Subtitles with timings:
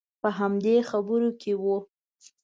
[0.21, 1.77] په همدې خبرو کې وو.